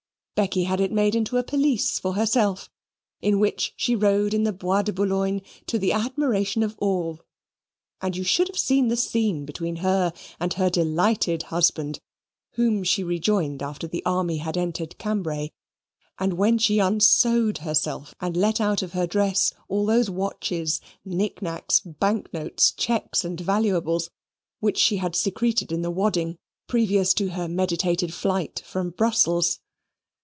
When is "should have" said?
8.23-8.57